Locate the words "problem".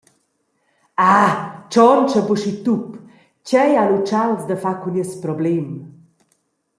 5.23-5.67